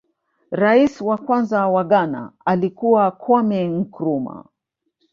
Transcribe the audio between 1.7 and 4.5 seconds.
ghana alikuwa kwame nkurumah